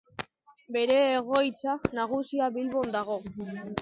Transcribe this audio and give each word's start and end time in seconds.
Bere 0.77 0.95
egoitza 1.17 1.75
nagusia 1.99 2.49
Bilbon 2.57 2.95
dago. 2.97 3.19